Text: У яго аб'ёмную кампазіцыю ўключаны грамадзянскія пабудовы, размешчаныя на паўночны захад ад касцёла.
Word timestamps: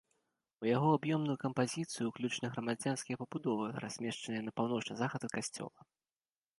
У 0.61 0.67
яго 0.69 0.87
аб'ёмную 0.99 1.35
кампазіцыю 1.43 2.03
ўключаны 2.09 2.47
грамадзянскія 2.57 3.15
пабудовы, 3.23 3.65
размешчаныя 3.87 4.41
на 4.49 4.59
паўночны 4.61 4.93
захад 5.05 5.21
ад 5.31 5.39
касцёла. 5.39 5.79